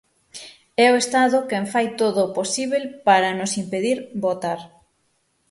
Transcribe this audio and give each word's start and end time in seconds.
É 0.85 0.87
o 0.93 0.99
Estado 1.03 1.37
quen 1.49 1.65
fai 1.73 1.87
todo 2.01 2.19
o 2.23 2.33
posíbel 2.37 2.83
para 3.07 3.29
nos 3.39 3.51
impedir 3.61 3.97
votar. 4.25 4.59